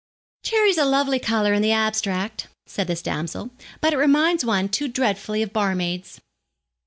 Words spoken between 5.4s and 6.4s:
of barmaids.'